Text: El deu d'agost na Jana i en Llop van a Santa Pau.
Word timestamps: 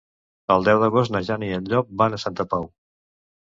El 0.55 0.65
deu 0.67 0.79
d'agost 0.83 1.13
na 1.17 1.21
Jana 1.29 1.49
i 1.49 1.55
en 1.59 1.69
Llop 1.69 1.95
van 2.05 2.19
a 2.19 2.23
Santa 2.27 2.51
Pau. 2.55 2.69